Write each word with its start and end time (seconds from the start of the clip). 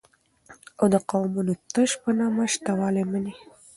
او 0.79 0.85
دقومونو 0.93 1.53
تش 1.73 1.91
په 2.01 2.09
نامه 2.19 2.45
شته 2.53 2.71
والى 2.79 3.03
مني 3.11 3.33